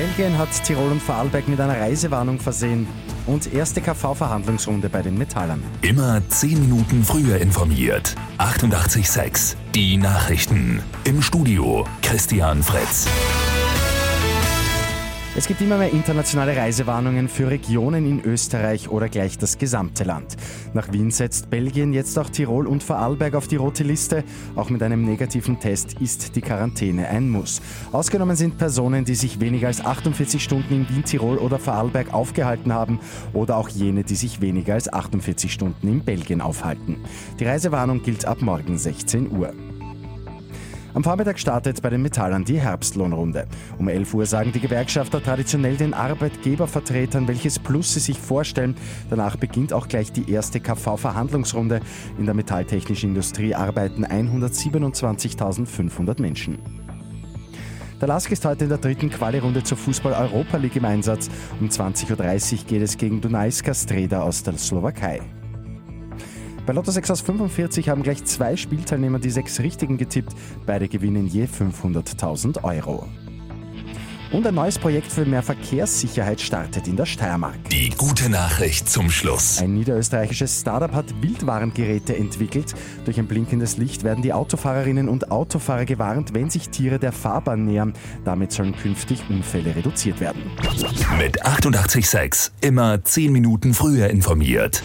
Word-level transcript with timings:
Belgien 0.00 0.38
hat 0.38 0.48
Tirol 0.64 0.92
und 0.92 1.02
Vorarlberg 1.02 1.46
mit 1.46 1.60
einer 1.60 1.78
Reisewarnung 1.78 2.40
versehen. 2.40 2.88
Und 3.26 3.52
erste 3.52 3.82
KV-Verhandlungsrunde 3.82 4.88
bei 4.88 5.02
den 5.02 5.18
Metallern. 5.18 5.62
Immer 5.82 6.26
10 6.26 6.58
Minuten 6.58 7.04
früher 7.04 7.36
informiert. 7.36 8.14
88.6 8.38 9.56
Die 9.74 9.98
Nachrichten. 9.98 10.82
Im 11.04 11.20
Studio 11.20 11.84
Christian 12.00 12.62
Fritz. 12.62 13.08
Es 15.36 15.46
gibt 15.46 15.60
immer 15.60 15.78
mehr 15.78 15.92
internationale 15.92 16.56
Reisewarnungen 16.56 17.28
für 17.28 17.48
Regionen 17.48 18.04
in 18.04 18.20
Österreich 18.24 18.88
oder 18.88 19.08
gleich 19.08 19.38
das 19.38 19.58
gesamte 19.58 20.02
Land. 20.02 20.36
Nach 20.74 20.92
Wien 20.92 21.12
setzt 21.12 21.50
Belgien 21.50 21.92
jetzt 21.92 22.18
auch 22.18 22.28
Tirol 22.28 22.66
und 22.66 22.82
Vorarlberg 22.82 23.36
auf 23.36 23.46
die 23.46 23.54
rote 23.54 23.84
Liste. 23.84 24.24
Auch 24.56 24.70
mit 24.70 24.82
einem 24.82 25.04
negativen 25.04 25.60
Test 25.60 26.00
ist 26.00 26.34
die 26.34 26.40
Quarantäne 26.40 27.06
ein 27.08 27.30
Muss. 27.30 27.62
Ausgenommen 27.92 28.34
sind 28.34 28.58
Personen, 28.58 29.04
die 29.04 29.14
sich 29.14 29.38
weniger 29.38 29.68
als 29.68 29.84
48 29.84 30.42
Stunden 30.42 30.74
in 30.74 30.88
Wien, 30.88 31.04
Tirol 31.04 31.38
oder 31.38 31.60
Vorarlberg 31.60 32.12
aufgehalten 32.12 32.72
haben 32.72 32.98
oder 33.32 33.56
auch 33.56 33.68
jene, 33.68 34.02
die 34.02 34.16
sich 34.16 34.40
weniger 34.40 34.74
als 34.74 34.92
48 34.92 35.52
Stunden 35.52 35.86
in 35.86 36.00
Belgien 36.00 36.40
aufhalten. 36.40 36.96
Die 37.38 37.44
Reisewarnung 37.44 38.02
gilt 38.02 38.24
ab 38.24 38.42
morgen 38.42 38.76
16 38.76 39.30
Uhr. 39.30 39.52
Am 40.92 41.04
Vormittag 41.04 41.38
startet 41.38 41.82
bei 41.82 41.90
den 41.90 42.02
Metallern 42.02 42.44
die 42.44 42.58
Herbstlohnrunde. 42.58 43.46
Um 43.78 43.88
11 43.88 44.12
Uhr 44.12 44.26
sagen 44.26 44.50
die 44.50 44.58
Gewerkschafter 44.58 45.22
traditionell 45.22 45.76
den 45.76 45.94
Arbeitgebervertretern, 45.94 47.28
welches 47.28 47.60
Plus 47.60 47.94
sie 47.94 48.00
sich 48.00 48.18
vorstellen. 48.18 48.74
Danach 49.08 49.36
beginnt 49.36 49.72
auch 49.72 49.86
gleich 49.86 50.10
die 50.10 50.28
erste 50.28 50.58
KV-Verhandlungsrunde. 50.58 51.80
In 52.18 52.24
der 52.24 52.34
metalltechnischen 52.34 53.10
Industrie 53.10 53.54
arbeiten 53.54 54.04
127.500 54.04 56.20
Menschen. 56.20 56.58
Der 58.00 58.08
LASK 58.08 58.32
ist 58.32 58.44
heute 58.44 58.64
in 58.64 58.70
der 58.70 58.78
dritten 58.78 59.10
Quali-Runde 59.10 59.62
zur 59.62 59.78
Fußball-Europa 59.78 60.56
League 60.56 60.74
im 60.74 60.86
Einsatz. 60.86 61.30
Um 61.60 61.68
20.30 61.68 62.52
Uhr 62.52 62.58
geht 62.66 62.82
es 62.82 62.96
gegen 62.96 63.20
Dunajska 63.20 63.74
Streda 63.74 64.22
aus 64.22 64.42
der 64.42 64.58
Slowakei. 64.58 65.20
Bei 66.70 66.76
Lotto 66.76 66.92
6 66.92 67.10
aus 67.10 67.20
45 67.22 67.88
haben 67.88 68.04
gleich 68.04 68.24
zwei 68.26 68.54
Spielteilnehmer 68.54 69.18
die 69.18 69.30
sechs 69.30 69.58
Richtigen 69.58 69.98
getippt. 69.98 70.36
Beide 70.66 70.86
gewinnen 70.86 71.26
je 71.26 71.46
500.000 71.46 72.62
Euro. 72.62 73.08
Und 74.30 74.46
ein 74.46 74.54
neues 74.54 74.78
Projekt 74.78 75.10
für 75.10 75.26
mehr 75.26 75.42
Verkehrssicherheit 75.42 76.40
startet 76.40 76.86
in 76.86 76.94
der 76.94 77.06
Steiermark. 77.06 77.56
Die 77.72 77.90
gute 77.98 78.28
Nachricht 78.28 78.88
zum 78.88 79.10
Schluss. 79.10 79.60
Ein 79.60 79.74
niederösterreichisches 79.74 80.60
Startup 80.60 80.92
hat 80.92 81.06
Wildwarengeräte 81.20 82.14
entwickelt. 82.14 82.72
Durch 83.04 83.18
ein 83.18 83.26
blinkendes 83.26 83.76
Licht 83.76 84.04
werden 84.04 84.22
die 84.22 84.32
Autofahrerinnen 84.32 85.08
und 85.08 85.32
Autofahrer 85.32 85.86
gewarnt, 85.86 86.34
wenn 86.34 86.50
sich 86.50 86.68
Tiere 86.68 87.00
der 87.00 87.10
Fahrbahn 87.10 87.64
nähern. 87.64 87.94
Damit 88.24 88.52
sollen 88.52 88.76
künftig 88.76 89.24
Unfälle 89.28 89.74
reduziert 89.74 90.20
werden. 90.20 90.42
Mit 91.18 91.44
886 91.44 92.52
immer 92.60 93.02
10 93.02 93.32
Minuten 93.32 93.74
früher 93.74 94.08
informiert. 94.08 94.84